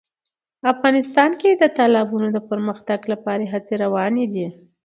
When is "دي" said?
4.33-4.47